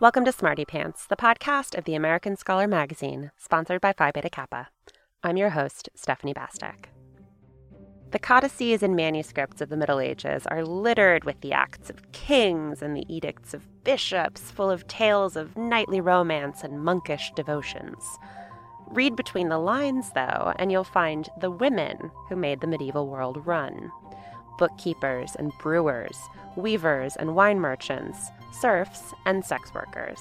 [0.00, 4.30] Welcome to Smarty Pants, the podcast of the American Scholar magazine, sponsored by Phi Beta
[4.30, 4.68] Kappa.
[5.22, 6.86] I'm your host, Stephanie Bastek.
[8.10, 12.80] The codices and manuscripts of the Middle Ages are littered with the acts of kings
[12.80, 18.02] and the edicts of bishops, full of tales of knightly romance and monkish devotions.
[18.86, 23.46] Read between the lines, though, and you'll find the women who made the medieval world
[23.46, 23.92] run
[24.56, 26.18] bookkeepers and brewers,
[26.54, 30.20] weavers and wine merchants, serfs and sex workers.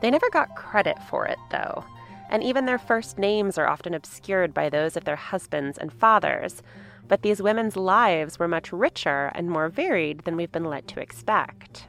[0.00, 1.84] They never got credit for it, though,
[2.30, 6.62] and even their first names are often obscured by those of their husbands and fathers.
[7.06, 11.00] But these women's lives were much richer and more varied than we've been led to
[11.00, 11.86] expect.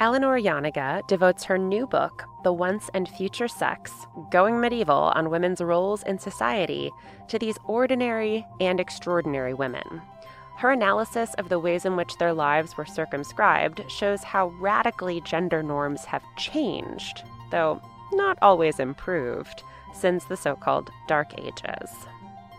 [0.00, 3.92] Eleanor Janega devotes her new book, The Once and Future Sex
[4.30, 6.90] Going Medieval on Women's Roles in Society,
[7.28, 10.02] to these ordinary and extraordinary women.
[10.62, 15.60] Her analysis of the ways in which their lives were circumscribed shows how radically gender
[15.60, 17.82] norms have changed, though
[18.12, 21.90] not always improved, since the so called Dark Ages.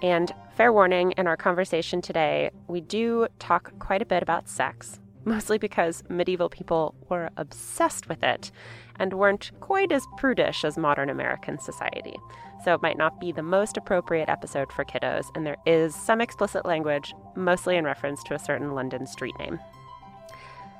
[0.01, 4.99] And fair warning, in our conversation today, we do talk quite a bit about sex,
[5.23, 8.51] mostly because medieval people were obsessed with it
[8.97, 12.17] and weren't quite as prudish as modern American society
[12.63, 16.21] so it might not be the most appropriate episode for kiddos, and there is some
[16.21, 19.59] explicit language, mostly in reference to a certain London street name.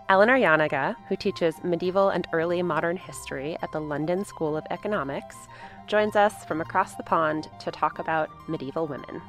[0.10, 5.36] Eleanor Janega, who teaches medieval and early modern history at the London School of Economics,
[5.88, 9.22] joins us from across the pond to talk about medieval women.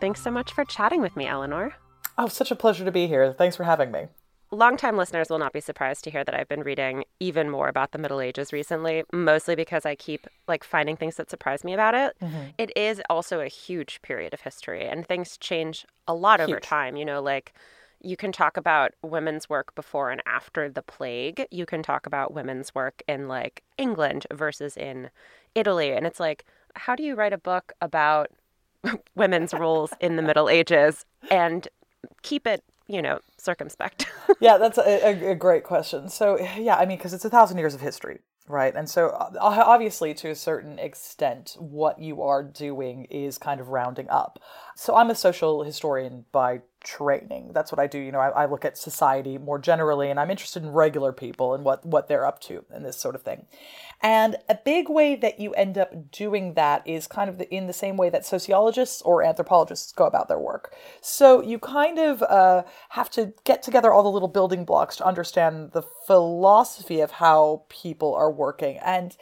[0.00, 1.74] Thanks so much for chatting with me, Eleanor.
[2.18, 3.32] Oh, such a pleasure to be here.
[3.32, 4.08] Thanks for having me.
[4.52, 7.92] Longtime listeners will not be surprised to hear that I've been reading even more about
[7.92, 11.94] the Middle Ages recently, mostly because I keep like finding things that surprise me about
[11.94, 12.16] it.
[12.20, 12.42] Mm-hmm.
[12.58, 16.50] it is also a huge period of history and things change a lot huge.
[16.50, 17.52] over time, you know, like
[18.02, 21.46] you can talk about women's work before and after the plague.
[21.52, 25.10] You can talk about women's work in like England versus in
[25.54, 28.30] Italy and it's like how do you write a book about
[29.14, 31.68] women's roles in the Middle Ages and
[32.22, 34.06] keep it you know, circumspect?
[34.40, 36.08] yeah, that's a, a, great question.
[36.08, 38.74] So, yeah, I mean, because it's a thousand years of history, right?
[38.74, 43.68] And so, uh, obviously, to a certain extent, what you are doing is kind of
[43.68, 44.38] rounding up.
[44.76, 47.52] So, I'm a social historian by training.
[47.52, 47.98] That's what I do.
[47.98, 51.54] You know, I, I, look at society more generally, and I'm interested in regular people
[51.54, 53.46] and what what they're up to and this sort of thing.
[54.02, 57.66] And a big way that you end up doing that is kind of the, in
[57.66, 60.74] the same way that sociologists or anthropologists go about their work.
[61.00, 65.06] So you kind of uh, have to get together all the little building blocks to
[65.06, 69.16] understand the philosophy of how people are working and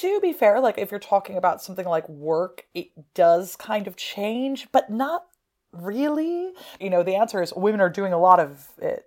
[0.00, 3.96] to be fair, like if you're talking about something like work, it does kind of
[3.96, 5.26] change, but not
[5.80, 6.52] really?
[6.80, 9.04] You know, the answer is women are doing a lot of it.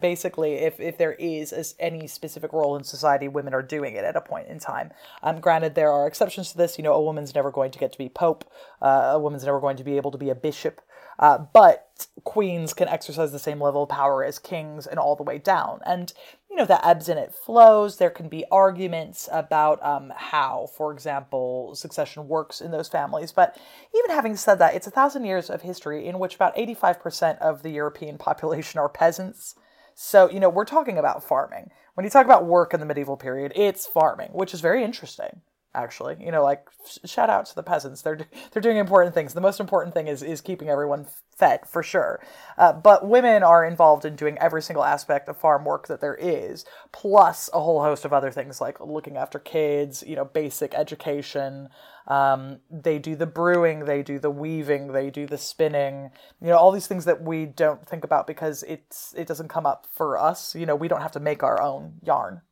[0.00, 4.16] Basically, if, if there is any specific role in society, women are doing it at
[4.16, 4.90] a point in time.
[5.22, 6.76] Um, granted, there are exceptions to this.
[6.76, 8.44] You know, a woman's never going to get to be pope.
[8.80, 10.80] Uh, a woman's never going to be able to be a bishop.
[11.22, 15.22] Uh, but queens can exercise the same level of power as kings and all the
[15.22, 15.78] way down.
[15.86, 16.12] And
[16.50, 17.96] you know, that ebbs and it flows.
[17.96, 23.30] There can be arguments about um, how, for example, succession works in those families.
[23.30, 23.56] But
[23.96, 27.62] even having said that, it's a thousand years of history in which about 85% of
[27.62, 29.54] the European population are peasants.
[29.94, 31.70] So, you know, we're talking about farming.
[31.94, 35.40] When you talk about work in the medieval period, it's farming, which is very interesting
[35.74, 36.68] actually you know like
[37.04, 38.20] shout out to the peasants they're
[38.52, 41.06] they're doing important things the most important thing is is keeping everyone
[41.36, 42.20] fed for sure.
[42.56, 46.14] Uh, but women are involved in doing every single aspect of farm work that there
[46.14, 50.74] is, plus a whole host of other things like looking after kids, you know, basic
[50.74, 51.68] education.
[52.06, 56.10] Um, they do the brewing, they do the weaving, they do the spinning,
[56.40, 59.66] you know, all these things that we don't think about because it's it doesn't come
[59.66, 60.54] up for us.
[60.54, 62.42] You know, we don't have to make our own yarn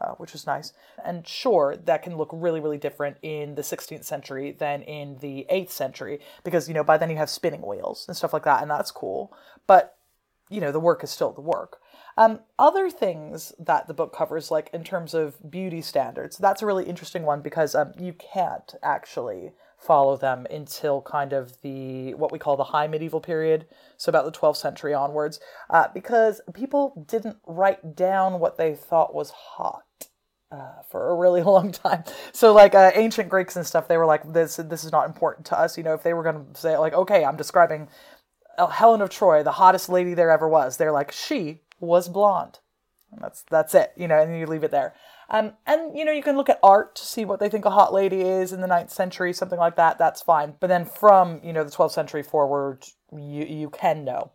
[0.00, 0.72] uh, which is nice.
[1.04, 5.46] And sure, that can look really, really different in the 16th century than in the
[5.50, 8.62] 8th century because, you know, by then you have spinning wheels and stuff like that,
[8.62, 9.32] and that's cool.
[9.66, 9.96] But,
[10.50, 11.78] you know, the work is still the work.
[12.16, 16.66] Um, other things that the book covers, like in terms of beauty standards, that's a
[16.66, 19.52] really interesting one because um, you can't actually
[19.84, 23.66] follow them until kind of the what we call the high medieval period,
[23.96, 25.40] so about the 12th century onwards,
[25.70, 29.82] uh, because people didn't write down what they thought was hot.
[30.52, 34.06] Uh, for a really long time, so like uh, ancient Greeks and stuff, they were
[34.06, 36.60] like, "This, this is not important to us." You know, if they were going to
[36.60, 37.88] say, like, "Okay, I'm describing
[38.70, 42.60] Helen of Troy, the hottest lady there ever was," they're like, "She was blonde."
[43.10, 44.94] And that's that's it, you know, and you leave it there.
[45.30, 47.70] Um, and you know, you can look at art to see what they think a
[47.70, 49.98] hot lady is in the 9th century, something like that.
[49.98, 50.54] That's fine.
[50.60, 54.32] But then from you know the 12th century forward, you you can know.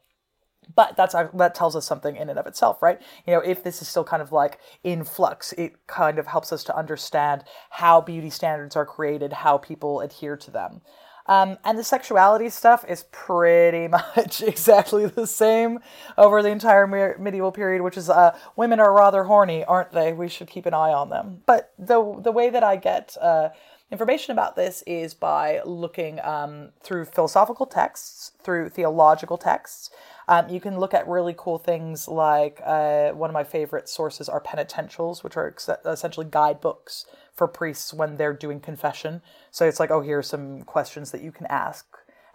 [0.76, 3.82] but that's that tells us something in and of itself right you know if this
[3.82, 8.02] is still kind of like in flux it kind of helps us to understand how
[8.02, 10.82] beauty standards are created how people adhere to them
[11.30, 15.80] um, and the sexuality stuff is pretty much exactly the same
[16.18, 16.88] over the entire
[17.20, 20.12] medieval period, which is uh, women are rather horny, aren't they?
[20.12, 21.44] We should keep an eye on them.
[21.46, 23.50] But the the way that I get uh,
[23.92, 29.92] information about this is by looking um, through philosophical texts, through theological texts.
[30.28, 34.30] Um, you can look at really cool things like uh, one of my favorite sources
[34.30, 37.06] are penitentials, which are ex- essentially guidebooks
[37.40, 39.22] for priests when they're doing confession.
[39.50, 41.86] So it's like, oh, here are some questions that you can ask.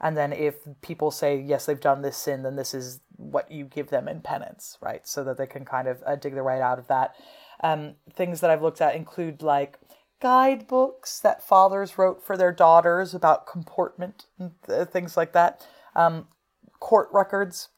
[0.01, 3.67] And then if people say, yes, they've done this sin, then this is what you
[3.67, 5.06] give them in penance, right?
[5.06, 7.17] So that they can kind of uh, dig their way out of that.
[7.62, 9.79] Um, things that I've looked at include like
[10.23, 15.67] guidebooks that fathers wrote for their daughters about comportment and th- things like that.
[15.95, 16.29] Um,
[16.81, 17.69] court records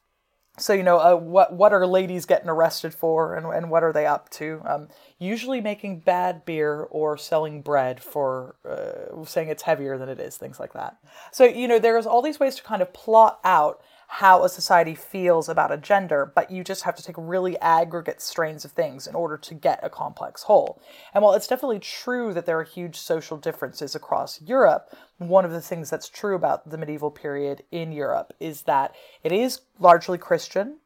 [0.58, 3.92] so you know uh, what what are ladies getting arrested for and, and what are
[3.92, 4.62] they up to?
[4.64, 4.88] Um,
[5.18, 10.36] usually making bad beer or selling bread for uh, saying it's heavier than it is
[10.36, 10.96] things like that.
[11.32, 14.94] So you know there's all these ways to kind of plot out how a society
[14.94, 19.06] feels about a gender, but you just have to take really aggregate strains of things
[19.06, 20.80] in order to get a complex whole.
[21.12, 25.50] And while it's definitely true that there are huge social differences across Europe, one of
[25.50, 30.18] the things that's true about the medieval period in Europe is that it is largely
[30.18, 30.78] Christian,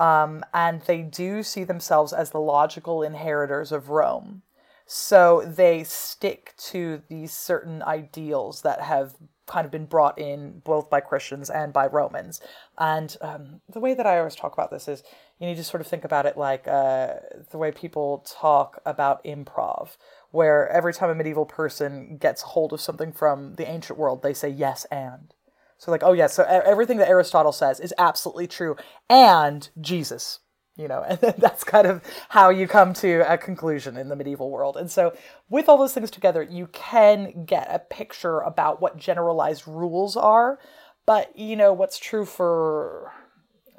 [0.00, 4.42] um, and they do see themselves as the logical inheritors of Rome.
[4.86, 9.14] So they stick to these certain ideals that have
[9.46, 12.40] kind of been brought in both by Christians and by Romans.
[12.78, 15.02] And um, the way that I always talk about this is
[15.38, 17.14] you need to sort of think about it like uh,
[17.50, 19.96] the way people talk about improv,
[20.30, 24.34] where every time a medieval person gets hold of something from the ancient world, they
[24.34, 25.34] say yes and.
[25.76, 28.76] So, like, oh, yes, yeah, so everything that Aristotle says is absolutely true,
[29.10, 30.38] and Jesus
[30.76, 34.50] you know and that's kind of how you come to a conclusion in the medieval
[34.50, 35.16] world and so
[35.48, 40.58] with all those things together you can get a picture about what generalized rules are
[41.06, 43.12] but you know what's true for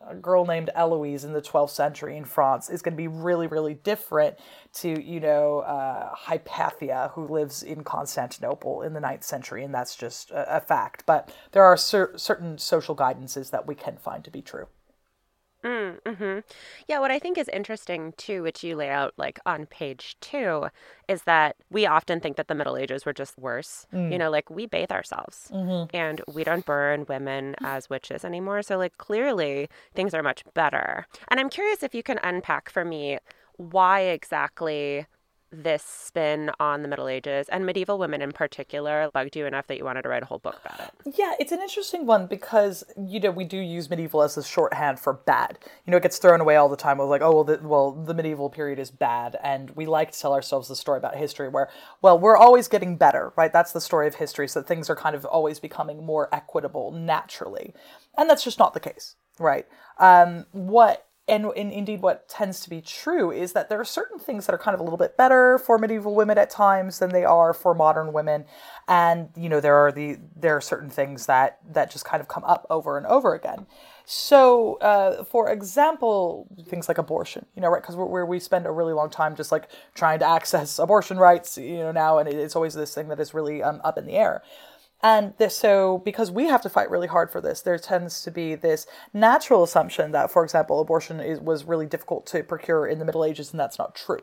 [0.08, 3.48] a girl named Eloise in the 12th century in France is going to be really,
[3.48, 4.38] really different
[4.74, 9.96] to, you know, uh, Hypatia, who lives in Constantinople in the 9th century, and that's
[9.96, 11.04] just a, a fact.
[11.06, 14.68] But there are cer- certain social guidances that we can find to be true.
[15.66, 16.40] Mm, hmm
[16.88, 20.68] Yeah, what I think is interesting too, which you lay out like on page two,
[21.08, 23.88] is that we often think that the Middle Ages were just worse.
[23.92, 24.12] Mm.
[24.12, 25.96] You know, like we bathe ourselves mm-hmm.
[25.96, 28.62] and we don't burn women as witches anymore.
[28.62, 31.08] So, like, clearly things are much better.
[31.30, 33.18] And I'm curious if you can unpack for me
[33.58, 35.08] why exactly
[35.64, 39.78] this spin on the Middle Ages and medieval women in particular bugged you enough that
[39.78, 41.16] you wanted to write a whole book about it?
[41.18, 45.00] Yeah, it's an interesting one because you know we do use medieval as a shorthand
[45.00, 45.58] for bad.
[45.86, 47.00] You know, it gets thrown away all the time.
[47.00, 50.20] Of like, oh well, the, well, the medieval period is bad, and we like to
[50.20, 51.70] tell ourselves the story about history where,
[52.02, 53.52] well, we're always getting better, right?
[53.52, 54.48] That's the story of history.
[54.48, 57.74] So things are kind of always becoming more equitable naturally,
[58.18, 59.68] and that's just not the case, right?
[59.98, 64.20] Um, what and, and, indeed what tends to be true is that there are certain
[64.20, 67.10] things that are kind of a little bit better for medieval women at times than
[67.10, 68.46] they are for modern women.
[68.88, 72.28] And you know there are the there are certain things that that just kind of
[72.28, 73.66] come up over and over again.
[74.06, 77.82] So uh, for example things like abortion you know right?
[77.82, 81.58] Because where we spend a really long time just like trying to access abortion rights
[81.58, 84.14] you know now and it's always this thing that is really um, up in the
[84.14, 84.44] air
[85.06, 88.32] and this, so, because we have to fight really hard for this, there tends to
[88.32, 92.98] be this natural assumption that, for example, abortion is, was really difficult to procure in
[92.98, 94.22] the Middle Ages, and that's not true.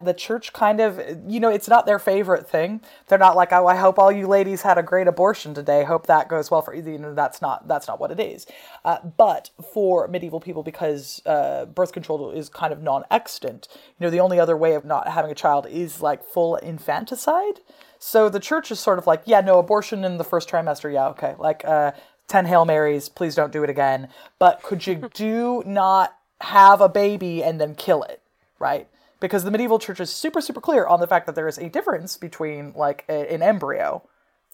[0.00, 2.82] The church kind of, you know, it's not their favorite thing.
[3.06, 5.84] They're not like, oh, I hope all you ladies had a great abortion today.
[5.84, 6.98] Hope that goes well for you.
[6.98, 8.46] Know, that's not that's not what it is.
[8.84, 14.10] Uh, but for medieval people, because uh, birth control is kind of non-extant, you know,
[14.10, 17.60] the only other way of not having a child is like full infanticide.
[18.04, 21.06] So the church is sort of like, yeah, no, abortion in the first trimester, yeah,
[21.10, 21.36] okay.
[21.38, 21.92] Like uh,
[22.26, 24.08] 10 Hail Marys, please don't do it again.
[24.40, 28.20] But could you do not have a baby and then kill it,
[28.58, 28.88] right?
[29.20, 31.68] Because the medieval church is super, super clear on the fact that there is a
[31.68, 34.02] difference between like a, an embryo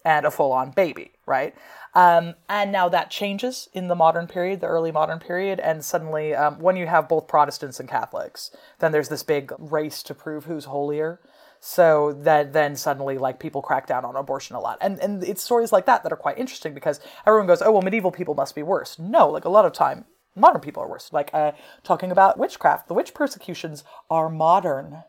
[0.05, 1.55] and a full on baby, right?
[1.95, 6.35] Um, and now that changes in the modern period, the early modern period, and suddenly
[6.35, 10.45] um, when you have both Protestants and Catholics, then there's this big race to prove
[10.45, 11.19] who's holier.
[11.59, 14.77] So that then suddenly like people crack down on abortion a lot.
[14.81, 17.81] And and it's stories like that that are quite interesting because everyone goes, "Oh, well
[17.81, 21.11] medieval people must be worse." No, like a lot of time modern people are worse.
[21.11, 21.51] Like uh,
[21.83, 25.03] talking about witchcraft, the witch persecutions are modern.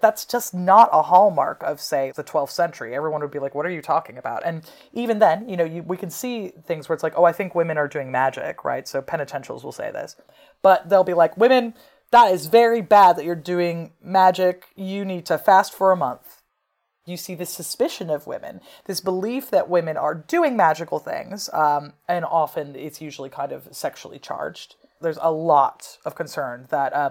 [0.00, 2.94] that's just not a hallmark of, say, the 12th century.
[2.94, 4.44] Everyone would be like, what are you talking about?
[4.44, 7.32] And even then, you know, you, we can see things where it's like, oh, I
[7.32, 8.86] think women are doing magic, right?
[8.86, 10.16] So penitentials will say this.
[10.62, 11.74] But they'll be like, women,
[12.14, 14.66] that is very bad that you're doing magic.
[14.76, 16.42] You need to fast for a month.
[17.06, 21.94] You see this suspicion of women, this belief that women are doing magical things, um,
[22.08, 24.76] and often it's usually kind of sexually charged.
[25.00, 27.10] There's a lot of concern that uh,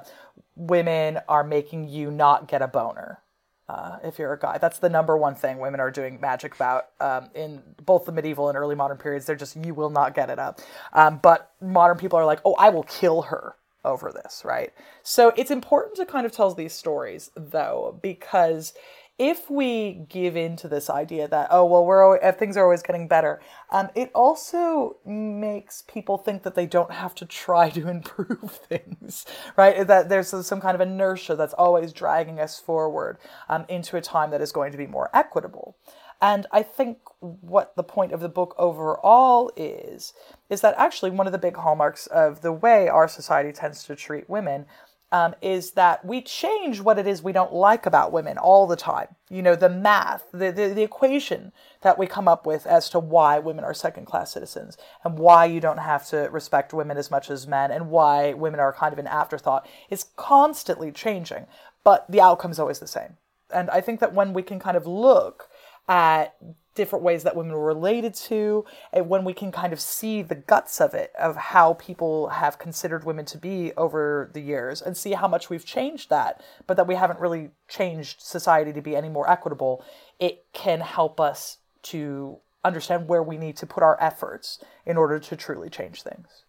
[0.55, 3.19] women are making you not get a boner
[3.67, 4.57] uh, if you're a guy.
[4.57, 8.47] That's the number one thing women are doing magic about um, in both the medieval
[8.47, 9.25] and early modern periods.
[9.25, 10.61] They're just, you will not get it up.
[10.93, 14.71] Um, but modern people are like, oh, I will kill her over this, right?
[15.01, 18.73] So it's important to kind of tell these stories, though, because
[19.19, 22.81] if we give in to this idea that oh well we're always, things are always
[22.81, 27.87] getting better um, it also makes people think that they don't have to try to
[27.97, 29.25] improve things
[29.55, 33.17] right that there's some kind of inertia that's always dragging us forward
[33.49, 35.77] um, into a time that is going to be more equitable
[36.23, 40.13] and I think what the point of the book overall is,
[40.49, 43.95] is that actually one of the big hallmarks of the way our society tends to
[43.97, 44.65] treat women
[45.11, 48.77] um, is that we change what it is we don't like about women all the
[48.77, 49.09] time.
[49.29, 51.51] You know, the math, the, the, the equation
[51.81, 55.43] that we come up with as to why women are second class citizens and why
[55.43, 58.93] you don't have to respect women as much as men and why women are kind
[58.93, 61.47] of an afterthought is constantly changing,
[61.83, 63.17] but the outcome is always the same.
[63.53, 65.49] And I think that when we can kind of look
[65.87, 66.35] at
[66.75, 70.35] different ways that women were related to, and when we can kind of see the
[70.35, 74.97] guts of it, of how people have considered women to be over the years, and
[74.97, 78.95] see how much we've changed that, but that we haven't really changed society to be
[78.95, 79.85] any more equitable,
[80.19, 85.19] it can help us to understand where we need to put our efforts in order
[85.19, 86.43] to truly change things.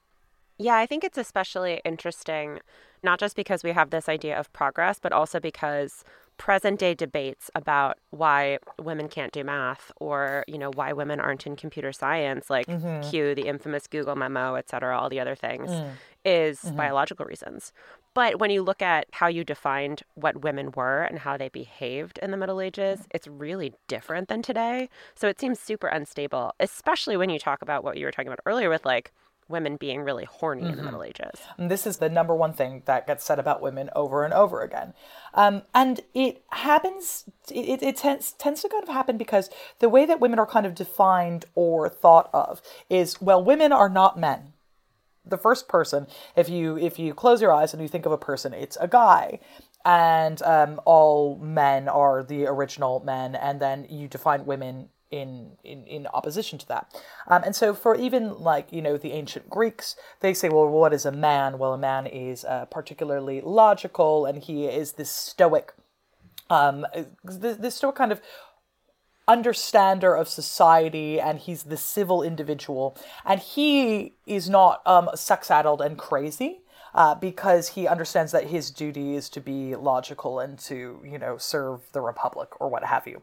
[0.57, 2.61] Yeah, I think it's especially interesting,
[3.03, 6.05] not just because we have this idea of progress, but also because
[6.37, 11.47] present day debates about why women can't do math or you know why women aren't
[11.47, 13.09] in computer science like mm-hmm.
[13.09, 15.91] cue the infamous google memo et cetera all the other things mm.
[16.25, 16.77] is mm-hmm.
[16.77, 17.73] biological reasons
[18.15, 22.19] but when you look at how you defined what women were and how they behaved
[22.21, 23.07] in the middle ages mm.
[23.11, 27.85] it's really different than today so it seems super unstable especially when you talk about
[27.85, 29.13] what you were talking about earlier with like
[29.49, 30.71] women being really horny mm-hmm.
[30.71, 30.93] in the mm-hmm.
[30.93, 31.41] Middle Ages.
[31.59, 34.63] And this is the number one thing that gets said about women over and over
[34.63, 34.95] again.
[35.35, 40.07] Um, and it happens, it, it tends, tends to kind of happen because the way
[40.07, 44.53] that women are kind of defined or thought of is well, women are not men.
[45.27, 48.19] The first person, if you if you close your eyes and you think of a
[48.19, 49.41] person, it's a guy
[49.85, 55.85] and um, all men are the original men, and then you define women in in,
[55.85, 56.93] in opposition to that.
[57.29, 60.93] Um, and so for even like you know the ancient Greeks, they say, well, what
[60.93, 61.59] is a man?
[61.59, 65.73] Well, a man is uh, particularly logical, and he is this stoic,
[66.51, 66.87] um,
[67.23, 68.21] this, this stoic kind of
[69.27, 72.95] understander of society and he's the civil individual
[73.25, 76.61] and he is not um, sex addled and crazy
[76.95, 81.39] uh, because he understands that his duty is to be logical and to you know
[81.39, 83.23] serve the republic or what have you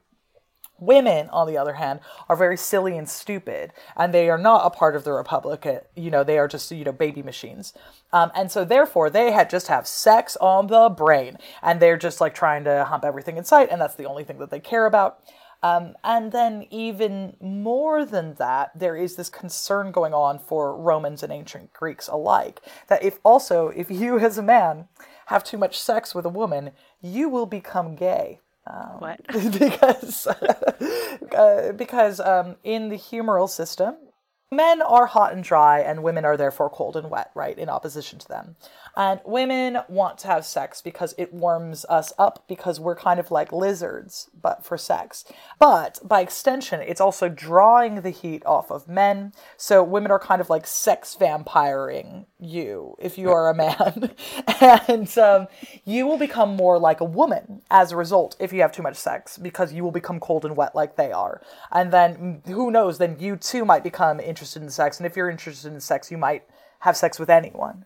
[0.81, 4.71] Women, on the other hand, are very silly and stupid, and they are not a
[4.71, 5.63] part of the Republic.
[5.63, 7.71] Uh, you know, they are just, you know, baby machines.
[8.11, 12.19] Um, and so, therefore, they had just have sex on the brain, and they're just
[12.19, 14.87] like trying to hump everything in sight, and that's the only thing that they care
[14.87, 15.19] about.
[15.63, 21.21] Um, and then, even more than that, there is this concern going on for Romans
[21.21, 24.87] and ancient Greeks alike that if also, if you as a man
[25.27, 26.71] have too much sex with a woman,
[27.01, 28.39] you will become gay.
[28.67, 29.19] Um, what?
[29.59, 30.27] because
[31.37, 33.95] uh, because um, in the humoral system,
[34.51, 37.57] men are hot and dry, and women are therefore cold and wet, right?
[37.57, 38.55] In opposition to them.
[38.95, 43.31] And women want to have sex because it warms us up because we're kind of
[43.31, 45.23] like lizards, but for sex.
[45.59, 49.33] But by extension, it's also drawing the heat off of men.
[49.55, 54.11] So women are kind of like sex vampiring you if you are a man.
[54.87, 55.47] and um,
[55.85, 58.97] you will become more like a woman as a result if you have too much
[58.97, 61.41] sex because you will become cold and wet like they are.
[61.71, 64.97] And then who knows, then you too might become interested in sex.
[64.97, 66.43] And if you're interested in sex, you might
[66.79, 67.85] have sex with anyone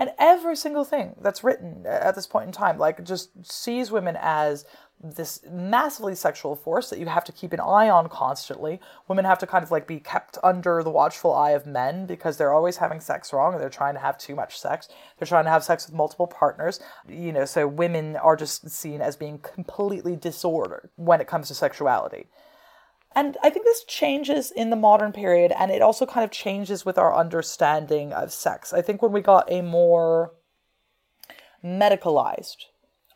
[0.00, 3.92] and every single thing that's written uh, at this point in time like just sees
[3.92, 4.64] women as
[5.02, 8.80] this massively sexual force that you have to keep an eye on constantly.
[9.08, 12.36] Women have to kind of like be kept under the watchful eye of men because
[12.36, 14.88] they're always having sex wrong and they're trying to have too much sex.
[15.18, 16.80] They're trying to have sex with multiple partners.
[17.08, 21.54] You know, so women are just seen as being completely disordered when it comes to
[21.54, 22.26] sexuality.
[23.14, 26.84] And I think this changes in the modern period, and it also kind of changes
[26.84, 28.72] with our understanding of sex.
[28.72, 30.32] I think when we got a more
[31.64, 32.66] medicalized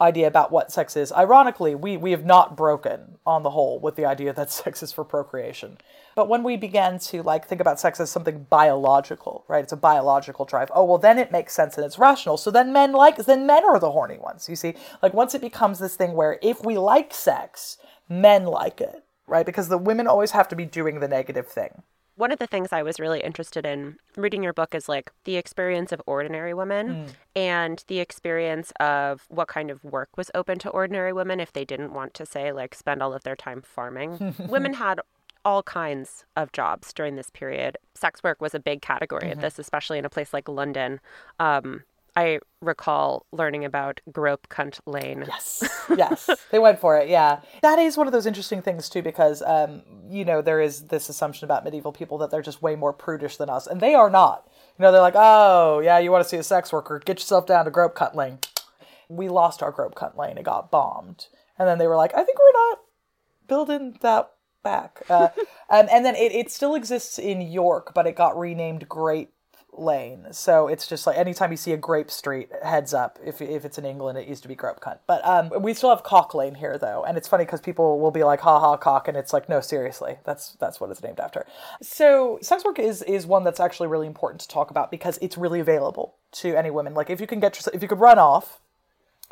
[0.01, 1.13] idea about what sex is.
[1.13, 4.93] Ironically, we, we have not broken on the whole with the idea that sex is
[4.93, 5.79] for procreation.
[6.15, 9.63] But when we began to like think about sex as something biological, right?
[9.63, 10.71] It's a biological drive.
[10.75, 12.37] Oh, well then it makes sense and it's rational.
[12.37, 14.49] So then men like then men are the horny ones.
[14.49, 14.75] You see?
[15.03, 19.47] Like once it becomes this thing where if we like sex, men like it, right?
[19.47, 21.83] Because the women always have to be doing the negative thing
[22.17, 25.37] one of the things I was really interested in reading your book is like the
[25.37, 27.09] experience of ordinary women mm.
[27.35, 31.65] and the experience of what kind of work was open to ordinary women if they
[31.65, 34.35] didn't want to say like spend all of their time farming.
[34.49, 35.01] women had
[35.45, 37.77] all kinds of jobs during this period.
[37.95, 39.33] Sex work was a big category mm-hmm.
[39.33, 41.01] of this, especially in a place like London.
[41.41, 41.83] Um,
[42.17, 45.25] I recall learning about Grope Cunt Lane.
[45.27, 45.65] Yes,
[45.97, 47.09] yes, they went for it.
[47.09, 50.87] Yeah, that is one of those interesting things too, because um, you know there is
[50.87, 53.95] this assumption about medieval people that they're just way more prudish than us, and they
[53.95, 54.49] are not.
[54.79, 57.01] You know, they're like, oh yeah, you want to see a sex worker?
[57.05, 58.39] Get yourself down to Grope Cunt Lane.
[59.09, 61.27] We lost our Grope Cunt Lane; it got bombed,
[61.59, 62.79] and then they were like, I think we're not
[63.49, 64.31] building that
[64.63, 65.03] back.
[65.11, 65.29] Uh,
[65.71, 69.34] um, and then it, it still exists in York, but it got renamed Grape
[69.79, 70.27] lane.
[70.33, 73.19] So it's just like anytime you see a grape street, heads up.
[73.25, 74.99] If, if it's in England, it used to be grape cunt.
[75.07, 78.11] But um, we still have cock lane here though, and it's funny because people will
[78.11, 81.21] be like, "Ha ha, cock," and it's like, no, seriously, that's that's what it's named
[81.21, 81.47] after.
[81.83, 85.37] So sex work is is one that's actually really important to talk about because it's
[85.37, 86.95] really available to any women.
[86.95, 88.61] Like if you can get if you could run off,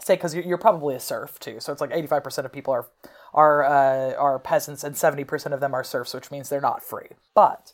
[0.00, 2.74] say because you're, you're probably a serf too, so it's like 85 percent of people
[2.74, 2.86] are
[3.34, 6.82] are uh, are peasants and 70 percent of them are serfs, which means they're not
[6.82, 7.72] free, but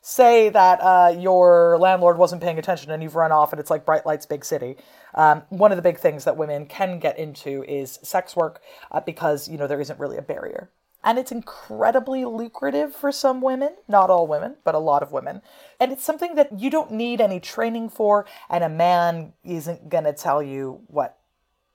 [0.00, 3.84] say that uh, your landlord wasn't paying attention and you've run off and it's like
[3.84, 4.76] bright lights big city.
[5.14, 9.00] Um, one of the big things that women can get into is sex work uh,
[9.00, 10.70] because you know there isn't really a barrier.
[11.04, 15.42] And it's incredibly lucrative for some women not all women but a lot of women.
[15.80, 20.04] And it's something that you don't need any training for and a man isn't going
[20.04, 21.18] to tell you what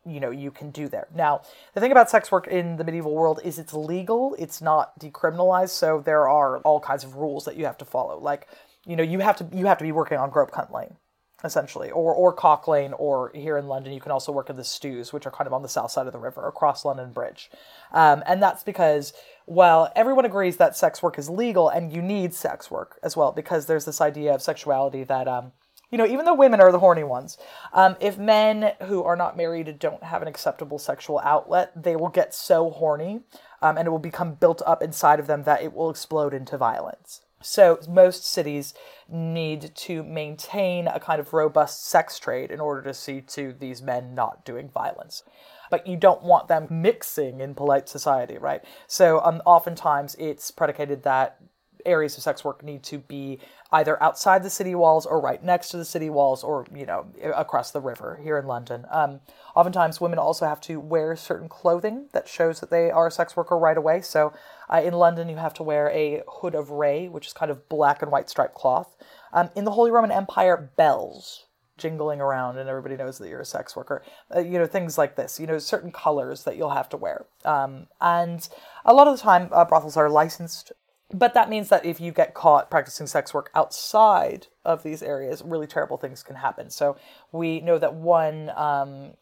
[0.06, 1.08] you know you can do there.
[1.14, 1.42] Now
[1.74, 5.70] the thing about sex work in the medieval world is it's legal it's not decriminalized
[5.70, 8.20] so there are all kinds of rules that you have to follow.
[8.20, 8.48] Like
[8.86, 10.96] you know you have to you have to be working on grope cunt lane
[11.44, 14.64] essentially or or cock lane or here in london you can also work in the
[14.64, 17.50] stews which are kind of on the south side of the river across london bridge.
[17.92, 19.14] Um, and that's because
[19.46, 23.32] while everyone agrees that sex work is legal and you need sex work as well
[23.32, 25.52] because there's this idea of sexuality that um,
[25.94, 27.38] you know, even the women are the horny ones.
[27.72, 32.10] Um, if men who are not married don't have an acceptable sexual outlet, they will
[32.10, 33.22] get so horny
[33.62, 36.58] um, and it will become built up inside of them that it will explode into
[36.58, 37.22] violence.
[37.44, 38.74] So, most cities
[39.08, 43.84] need to maintain a kind of robust sex trade in order to see to these
[43.84, 45.22] men not doing violence.
[45.70, 48.64] But you don't want them mixing in polite society, right?
[48.88, 51.38] So, um, oftentimes it's predicated that
[51.86, 53.40] areas of sex work need to be
[53.72, 57.06] either outside the city walls or right next to the city walls or, you know,
[57.36, 58.86] across the river here in London.
[58.92, 59.20] Um,
[59.56, 63.36] oftentimes, women also have to wear certain clothing that shows that they are a sex
[63.36, 64.02] worker right away.
[64.02, 64.34] So
[64.70, 67.68] uh, in London, you have to wear a hood of ray, which is kind of
[67.70, 68.96] black and white striped cloth.
[69.32, 71.46] Um, in the Holy Roman Empire, bells
[71.78, 74.04] jingling around and everybody knows that you're a sex worker.
[74.34, 77.26] Uh, you know, things like this, you know, certain colors that you'll have to wear.
[77.46, 78.48] Um, and
[78.86, 80.72] a lot of the time, uh, brothels are licensed
[81.14, 85.42] but that means that if you get caught practicing sex work outside of these areas,
[85.46, 86.70] really terrible things can happen.
[86.70, 86.98] So
[87.32, 89.14] we know that one um,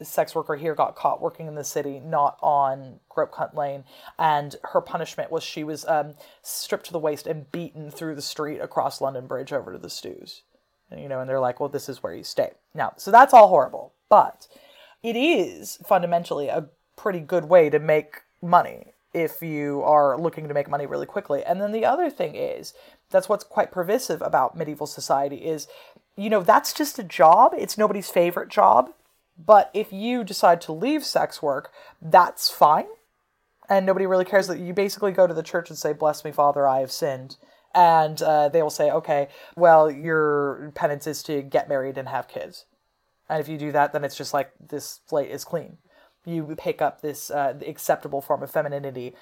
[0.00, 3.84] sex worker here got caught working in the city, not on Grope Cunt Lane,
[4.18, 8.22] and her punishment was she was um, stripped to the waist and beaten through the
[8.22, 10.42] street across London Bridge over to the stews.
[10.90, 12.50] And, you know, and they're like, well, this is where you stay.
[12.74, 14.48] Now, so that's all horrible, but
[15.02, 20.54] it is fundamentally a pretty good way to make money if you are looking to
[20.54, 21.42] make money really quickly.
[21.44, 22.74] And then the other thing is,
[23.10, 25.66] that's what's quite pervasive about medieval society is,
[26.16, 27.52] you know, that's just a job.
[27.56, 28.90] It's nobody's favorite job.
[29.36, 32.86] But if you decide to leave sex work, that's fine.
[33.68, 36.32] And nobody really cares that you basically go to the church and say, Bless me,
[36.32, 37.36] Father, I have sinned.
[37.74, 42.28] And uh, they will say, Okay, well, your penance is to get married and have
[42.28, 42.66] kids.
[43.28, 45.78] And if you do that, then it's just like this slate is clean
[46.24, 49.14] you pick up this uh, acceptable form of femininity.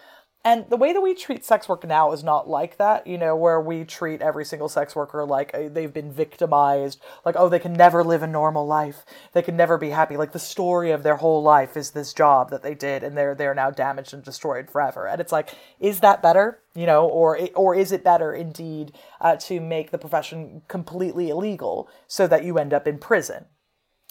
[0.44, 3.34] And the way that we treat sex work now is not like that, you know,
[3.34, 7.58] where we treat every single sex worker like uh, they've been victimized, like, oh, they
[7.58, 9.04] can never live a normal life.
[9.32, 10.16] They can never be happy.
[10.16, 13.34] Like the story of their whole life is this job that they did and they're
[13.34, 15.08] they're now damaged and destroyed forever.
[15.08, 16.60] And it's like, is that better?
[16.72, 21.88] You know, or or is it better indeed uh, to make the profession completely illegal
[22.06, 23.46] so that you end up in prison?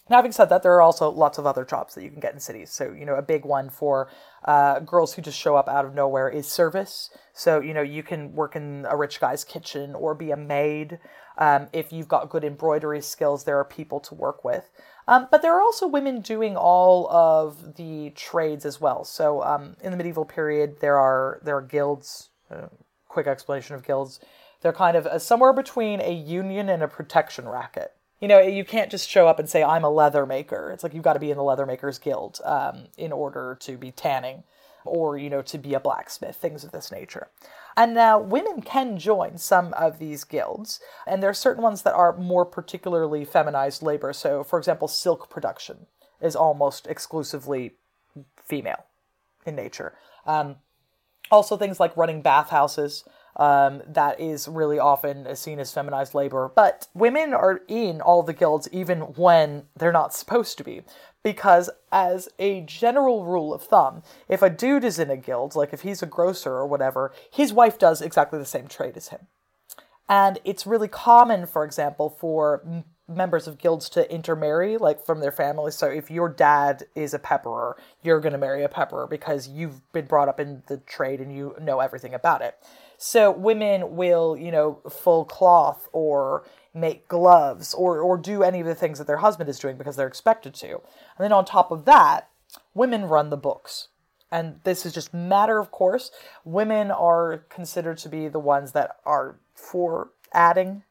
[0.09, 2.33] Now, having said that, there are also lots of other jobs that you can get
[2.33, 2.71] in cities.
[2.71, 4.09] So, you know, a big one for
[4.45, 7.09] uh, girls who just show up out of nowhere is service.
[7.33, 10.99] So, you know, you can work in a rich guy's kitchen or be a maid.
[11.37, 14.69] Um, if you've got good embroidery skills, there are people to work with.
[15.09, 19.03] Um, but there are also women doing all of the trades as well.
[19.03, 22.29] So, um, in the medieval period, there are there are guilds.
[22.49, 22.67] Uh,
[23.07, 24.19] quick explanation of guilds.
[24.61, 28.65] They're kind of uh, somewhere between a union and a protection racket you know, you
[28.65, 30.71] can't just show up and say, I'm a leather maker.
[30.71, 33.77] It's like you've got to be in the Leather Makers Guild um, in order to
[33.77, 34.43] be tanning
[34.85, 37.27] or, you know, to be a blacksmith, things of this nature.
[37.75, 41.93] And now women can join some of these guilds, and there are certain ones that
[41.93, 44.13] are more particularly feminized labor.
[44.13, 45.85] So, for example, silk production
[46.21, 47.73] is almost exclusively
[48.41, 48.85] female
[49.45, 49.93] in nature.
[50.25, 50.55] Um,
[51.29, 53.03] also, things like running bathhouses
[53.37, 56.51] um, that is really often seen as feminized labor.
[56.53, 60.81] But women are in all the guilds even when they're not supposed to be.
[61.23, 65.73] Because, as a general rule of thumb, if a dude is in a guild, like
[65.73, 69.27] if he's a grocer or whatever, his wife does exactly the same trade as him.
[70.07, 75.31] And it's really common, for example, for members of guilds to intermarry, like from their
[75.31, 75.75] families.
[75.75, 79.91] So if your dad is a pepperer, you're going to marry a pepperer because you've
[79.91, 82.55] been brought up in the trade and you know everything about it.
[82.97, 88.67] So women will, you know, full cloth or make gloves or or do any of
[88.67, 90.69] the things that their husband is doing because they're expected to.
[90.69, 92.29] And then on top of that,
[92.73, 93.89] women run the books.
[94.31, 96.11] And this is just matter of course.
[96.43, 100.83] Women are considered to be the ones that are for adding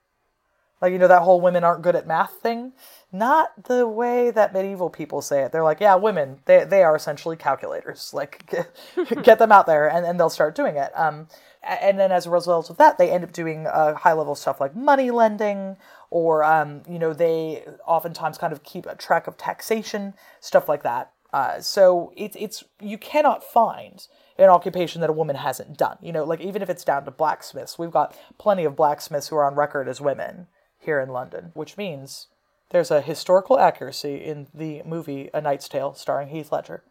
[0.81, 2.73] like, you know, that whole women aren't good at math thing.
[3.11, 5.53] Not the way that medieval people say it.
[5.53, 8.13] They're like, yeah, women, they, they are essentially calculators.
[8.13, 10.93] Like, get, get them out there and, and they'll start doing it.
[10.95, 11.29] Um,
[11.67, 14.61] and then as a result of that, they end up doing uh, high level stuff
[14.61, 15.77] like money lending,
[16.11, 20.83] or um, you know, they oftentimes kind of keep a track of taxation, stuff like
[20.83, 21.13] that.
[21.33, 24.07] Uh, so it's it's you cannot find
[24.39, 25.99] an occupation that a woman hasn't done.
[26.01, 29.37] You know, like even if it's down to blacksmiths, we've got plenty of blacksmiths who
[29.37, 30.47] are on record as women
[30.79, 32.29] here in London, which means
[32.71, 36.83] there's a historical accuracy in the movie A Knight's Tale starring Heath Ledger,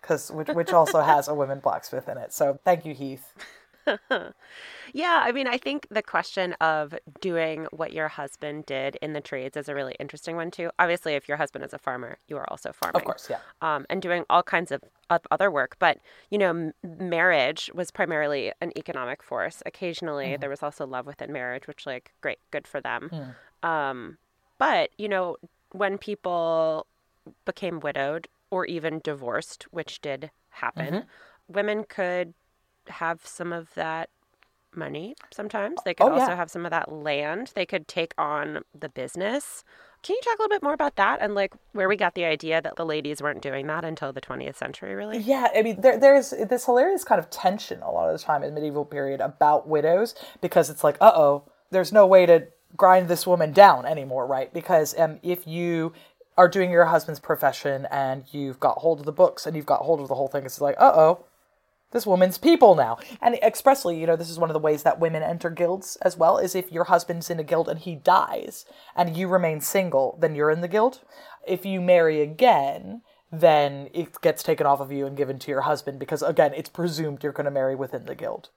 [0.00, 2.32] because which which also has a woman blacksmith in it.
[2.32, 3.32] So thank you, Heath.
[4.92, 9.20] yeah, I mean, I think the question of doing what your husband did in the
[9.20, 10.70] trades is a really interesting one too.
[10.78, 13.86] Obviously, if your husband is a farmer, you are also farming, of course, yeah, um,
[13.88, 15.76] and doing all kinds of, of other work.
[15.78, 15.98] But
[16.30, 19.62] you know, m- marriage was primarily an economic force.
[19.66, 20.40] Occasionally, mm-hmm.
[20.40, 23.10] there was also love within marriage, which, like, great, good for them.
[23.12, 23.68] Mm.
[23.68, 24.18] Um,
[24.58, 25.36] but you know,
[25.72, 26.86] when people
[27.44, 31.52] became widowed or even divorced, which did happen, mm-hmm.
[31.52, 32.34] women could
[32.88, 34.10] have some of that
[34.74, 35.78] money sometimes.
[35.84, 36.36] They could oh, also yeah.
[36.36, 37.52] have some of that land.
[37.54, 39.64] They could take on the business.
[40.02, 42.24] Can you talk a little bit more about that and like where we got the
[42.24, 45.18] idea that the ladies weren't doing that until the 20th century, really?
[45.18, 48.42] Yeah, I mean, there, there's this hilarious kind of tension a lot of the time
[48.42, 52.46] in the medieval period about widows because it's like, uh oh, there's no way to
[52.76, 54.52] grind this woman down anymore, right?
[54.54, 55.92] Because um, if you
[56.38, 59.82] are doing your husband's profession and you've got hold of the books and you've got
[59.82, 61.24] hold of the whole thing, it's like, uh oh,
[61.92, 62.98] this woman's people now.
[63.20, 66.16] And expressly, you know, this is one of the ways that women enter guilds as
[66.16, 70.18] well, is if your husband's in a guild and he dies and you remain single,
[70.20, 71.00] then you're in the guild.
[71.46, 75.62] If you marry again, then it gets taken off of you and given to your
[75.62, 78.50] husband because, again, it's presumed you're going to marry within the guild.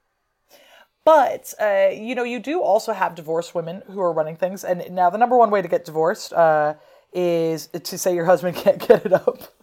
[1.06, 4.63] But, uh, you know, you do also have divorced women who are running things.
[4.63, 6.76] And now the number one way to get divorced uh,
[7.12, 9.54] is to say your husband can't get it up.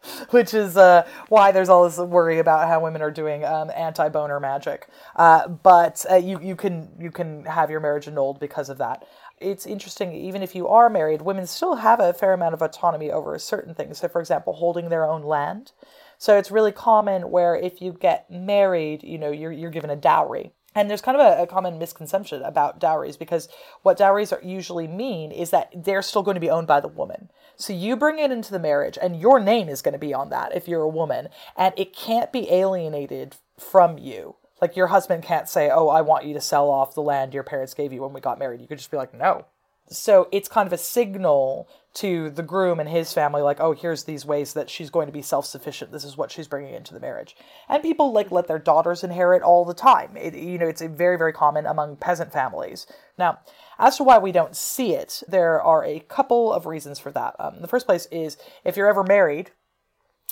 [0.30, 4.40] which is uh, why there's all this worry about how women are doing um, anti-boner
[4.40, 4.88] magic.
[5.16, 9.06] Uh, but uh, you you can you can have your marriage annulled because of that.
[9.40, 13.10] It's interesting, even if you are married, women still have a fair amount of autonomy
[13.10, 13.98] over certain things.
[13.98, 15.72] So, for example, holding their own land.
[16.18, 19.96] So it's really common where if you get married, you know, you're you're given a
[19.96, 20.52] dowry.
[20.78, 23.48] And there's kind of a, a, common misconception about dowries because
[23.82, 26.86] what dowries are usually mean is that they're still going to be owned by the
[26.86, 27.30] woman.
[27.56, 30.30] So you bring it into the marriage, and your name is going to be on
[30.30, 34.36] that if you're a woman, and it can't be alienated from you.
[34.62, 37.42] Like your husband can't say, "Oh, I want you to sell off the land your
[37.42, 39.46] parents gave you when we got married." You could just be like, "No."
[39.90, 44.04] So it's kind of a signal to the groom and his family like oh here's
[44.04, 45.90] these ways that she's going to be self-sufficient.
[45.90, 47.34] This is what she's bringing into the marriage.
[47.68, 50.16] And people like let their daughters inherit all the time.
[50.16, 52.86] It, you know it's very very common among peasant families.
[53.18, 53.38] Now
[53.78, 57.34] as to why we don't see it there are a couple of reasons for that.
[57.38, 59.50] Um, the first place is if you're ever married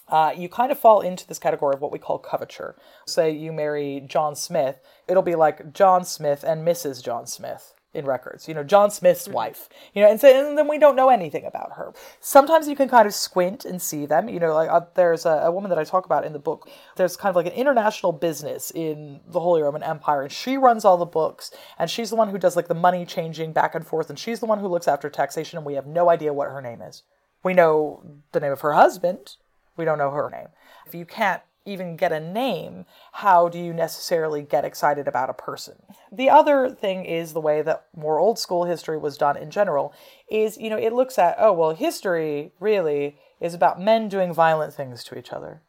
[0.08, 2.76] uh, you kind of fall into this category of what we call coverture.
[3.08, 7.02] Say you marry John Smith, it'll be like John Smith and Mrs.
[7.02, 8.46] John Smith in records.
[8.46, 9.68] You know, John Smith's wife.
[9.94, 11.92] You know, and so and then we don't know anything about her.
[12.20, 14.28] Sometimes you can kind of squint and see them.
[14.28, 16.68] You know, like uh, there's a, a woman that I talk about in the book.
[16.96, 20.84] There's kind of like an international business in the Holy Roman Empire, and she runs
[20.84, 23.86] all the books, and she's the one who does like the money changing back and
[23.86, 26.50] forth, and she's the one who looks after taxation, and we have no idea what
[26.50, 27.02] her name is.
[27.42, 29.36] We know the name of her husband.
[29.76, 30.48] We don't know her name.
[30.86, 35.34] If you can't even get a name, how do you necessarily get excited about a
[35.34, 35.74] person?
[36.10, 39.92] The other thing is the way that more old school history was done in general
[40.30, 44.72] is, you know, it looks at, oh, well, history really is about men doing violent
[44.72, 45.62] things to each other.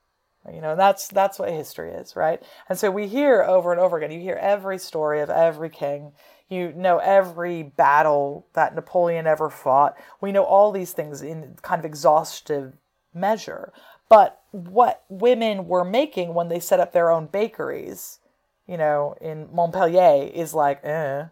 [0.51, 2.41] You know, that's that's what history is, right?
[2.69, 6.13] And so we hear over and over again, you hear every story of every king,
[6.49, 9.97] you know every battle that Napoleon ever fought.
[10.21, 12.73] We know all these things in kind of exhaustive
[13.13, 13.73] measure.
[14.09, 18.19] But what women were making when they set up their own bakeries,
[18.67, 21.25] you know, in Montpellier is like, eh.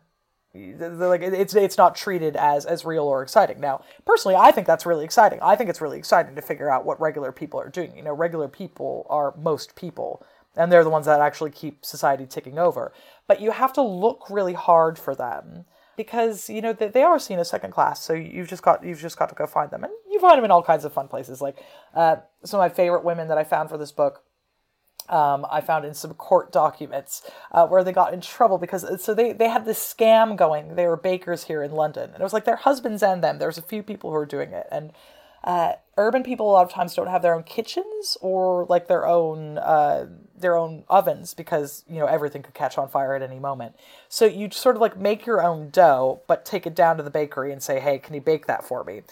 [0.58, 3.60] Like it's it's not treated as as real or exciting.
[3.60, 5.40] Now, personally, I think that's really exciting.
[5.42, 7.94] I think it's really exciting to figure out what regular people are doing.
[7.98, 12.26] You know, regular people are most people, and they're the ones that actually keep society
[12.26, 12.94] ticking over.
[13.28, 15.66] But you have to look really hard for them
[15.98, 18.02] because you know they, they are seen as second class.
[18.02, 20.46] So you've just got you've just got to go find them, and you find them
[20.46, 21.42] in all kinds of fun places.
[21.42, 21.58] Like
[21.94, 24.24] uh, some of my favorite women that I found for this book.
[25.08, 28.98] Um, I found in some court documents uh, where they got in trouble because uh,
[28.98, 30.76] so they, they had this scam going.
[30.76, 33.38] They were bakers here in London, and it was like their husbands and them.
[33.38, 34.94] There's a few people who were doing it, and
[35.46, 39.06] uh, urban people a lot of times don't have their own kitchens or like their
[39.06, 43.38] own uh, their own ovens because you know everything could catch on fire at any
[43.38, 43.76] moment.
[44.10, 47.12] So you sort of like make your own dough, but take it down to the
[47.12, 49.04] bakery and say, "Hey, can you bake that for me?"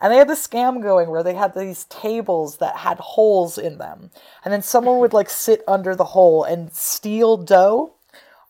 [0.00, 3.78] And they had this scam going where they had these tables that had holes in
[3.78, 4.10] them,
[4.44, 7.94] and then someone would like sit under the hole and steal dough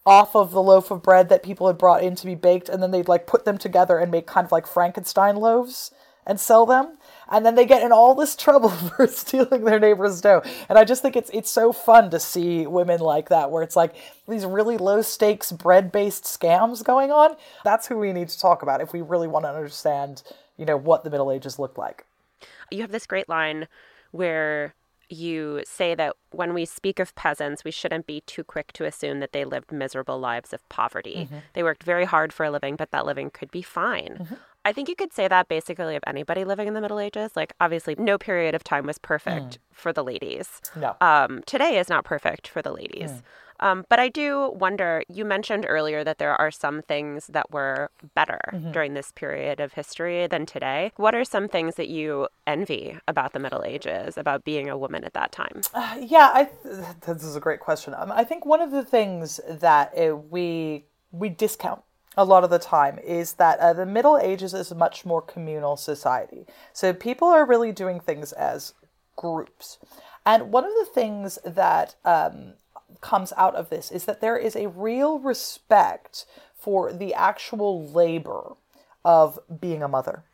[0.07, 2.83] off of the loaf of bread that people had brought in to be baked, and
[2.83, 5.91] then they'd like put them together and make kind of like Frankenstein loaves
[6.27, 6.99] and sell them
[7.31, 10.43] and then they get in all this trouble for stealing their neighbor's dough.
[10.69, 13.77] And I just think it's it's so fun to see women like that, where it's
[13.77, 13.95] like
[14.29, 17.37] these really low stakes bread based scams going on.
[17.65, 20.23] That's who we need to talk about if we really want to understand,
[20.57, 22.05] you know, what the Middle Ages looked like.
[22.71, 23.69] You have this great line
[24.13, 24.75] where
[25.11, 29.19] you say that when we speak of peasants, we shouldn't be too quick to assume
[29.21, 31.27] that they lived miserable lives of poverty.
[31.27, 31.39] Mm-hmm.
[31.53, 34.19] They worked very hard for a living, but that living could be fine.
[34.21, 34.35] Mm-hmm.
[34.65, 37.33] I think you could say that basically of anybody living in the Middle Ages.
[37.35, 39.59] Like, obviously, no period of time was perfect mm.
[39.73, 40.61] for the ladies.
[40.77, 40.97] No.
[41.01, 43.11] Um, today is not perfect for the ladies.
[43.11, 43.23] Mm.
[43.63, 47.91] Um, but I do wonder, you mentioned earlier that there are some things that were
[48.15, 48.73] better mm-hmm.
[48.73, 50.93] during this period of history than today.
[50.97, 55.05] What are some things that you envy about the Middle Ages, about being a woman
[55.05, 55.61] at that time?
[55.75, 57.95] Uh, yeah, I, this is a great question.
[57.95, 61.83] Um, I think one of the things that uh, we we discount
[62.17, 65.23] a lot of the time is that uh, the Middle Ages is a much more
[65.23, 66.47] communal society.
[66.73, 68.75] So people are really doing things as
[69.17, 69.79] groups.
[70.27, 72.55] And one of the things that um,
[73.01, 78.55] comes out of this is that there is a real respect for the actual labor
[79.05, 80.25] of being a mother.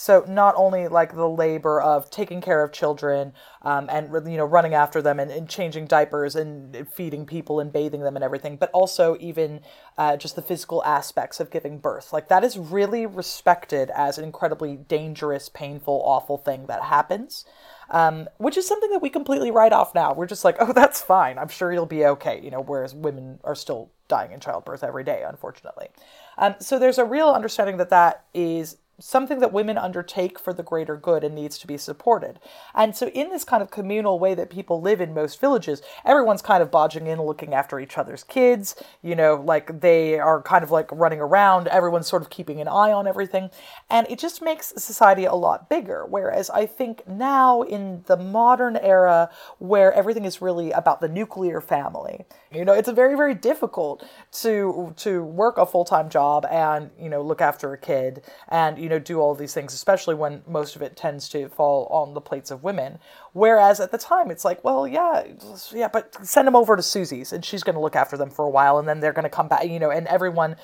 [0.00, 3.32] So not only like the labor of taking care of children
[3.62, 7.72] um, and you know running after them and, and, changing diapers and feeding people and
[7.72, 9.60] bathing them and everything, but also even
[9.96, 12.12] uh, just the physical aspects of giving birth.
[12.12, 17.44] Like that is really respected as an incredibly dangerous, painful, awful thing that happens.
[17.90, 20.12] Um, which is something that we completely write off now.
[20.12, 21.38] We're just like, oh, that's fine.
[21.38, 22.40] I'm sure you'll be okay.
[22.40, 25.88] You know, whereas women are still dying in childbirth every day, unfortunately.
[26.36, 30.62] Um, so there's a real understanding that that is something that women undertake for the
[30.62, 32.38] greater good and needs to be supported.
[32.74, 36.42] And so, in this kind of communal way that people live in most villages, everyone's
[36.42, 38.74] kind of bodging in, looking after each other's kids.
[39.02, 42.68] You know, like they are kind of like running around, everyone's sort of keeping an
[42.68, 43.50] eye on everything.
[43.88, 46.04] And it just makes society a lot bigger.
[46.06, 51.60] Whereas I think now, in the modern era where everything is really about the nuclear
[51.60, 56.90] family, you know, it's very, very difficult to to work a full time job and,
[56.98, 60.14] you know, look after a kid and, you you know, do all these things, especially
[60.14, 62.98] when most of it tends to fall on the plates of women.
[63.34, 65.24] Whereas at the time, it's like, well, yeah,
[65.74, 68.46] yeah, but send them over to Susie's and she's going to look after them for
[68.46, 70.56] a while and then they're going to come back, you know, and everyone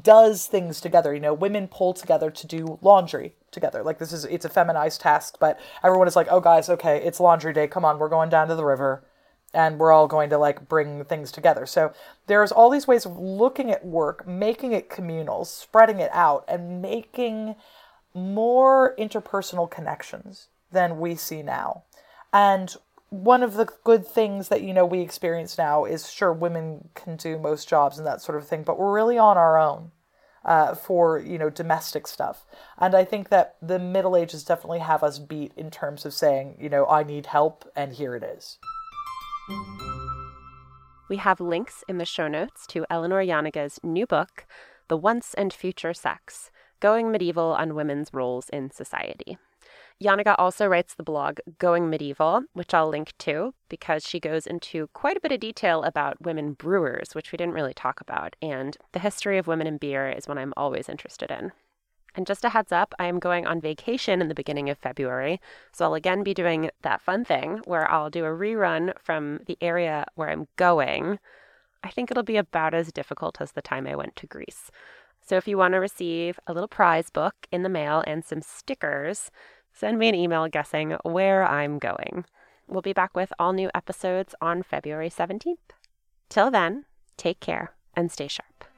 [0.00, 1.12] does things together.
[1.12, 3.82] You know, women pull together to do laundry together.
[3.82, 7.18] Like this is, it's a feminized task, but everyone is like, oh, guys, okay, it's
[7.18, 7.66] laundry day.
[7.66, 9.02] Come on, we're going down to the river
[9.54, 11.66] and we're all going to like bring things together.
[11.66, 11.92] So
[12.26, 16.80] there's all these ways of looking at work, making it communal, spreading it out, and
[16.82, 17.56] making
[18.14, 21.84] more interpersonal connections than we see now.
[22.32, 22.74] And
[23.10, 27.16] one of the good things that you know we experience now is sure women can
[27.16, 29.92] do most jobs and that sort of thing, but we're really on our own.
[30.44, 32.44] uh, for you know domestic stuff.
[32.78, 36.56] And I think that the Middle Ages definitely have us beat in terms of saying,
[36.60, 38.58] you know, I need help, and here it is.
[41.08, 44.46] We have links in the show notes to Eleanor Janega's new book,
[44.88, 46.50] The Once and Future Sex
[46.80, 49.38] Going Medieval on Women's Roles in Society.
[50.02, 54.88] Janaga also writes the blog Going Medieval, which I'll link to because she goes into
[54.94, 58.76] quite a bit of detail about women brewers, which we didn't really talk about, and
[58.92, 61.52] the history of women in beer is one I'm always interested in.
[62.14, 65.40] And just a heads up, I am going on vacation in the beginning of February,
[65.72, 69.56] so I'll again be doing that fun thing where I'll do a rerun from the
[69.60, 71.18] area where I'm going.
[71.82, 74.70] I think it'll be about as difficult as the time I went to Greece.
[75.20, 78.42] So if you want to receive a little prize book in the mail and some
[78.42, 79.30] stickers,
[79.72, 82.24] send me an email guessing where I'm going.
[82.66, 85.56] We'll be back with all new episodes on February 17th.
[86.28, 86.84] Till then,
[87.16, 88.71] take care and stay sharp.